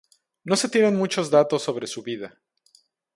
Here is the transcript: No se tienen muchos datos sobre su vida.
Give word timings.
No 0.45 0.55
se 0.55 0.67
tienen 0.67 0.95
muchos 0.95 1.29
datos 1.29 1.61
sobre 1.61 1.85
su 1.85 2.01
vida. 2.01 2.39